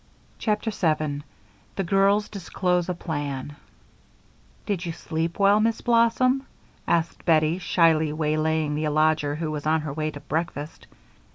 [0.39, 1.23] CHAPTER 7
[1.75, 3.55] The Girls Disclose a Plan
[4.65, 6.47] "Did you sleep well, Miss Blossom?"
[6.87, 10.87] asked Bettie, shyly waylaying the lodger who was on her way to breakfast.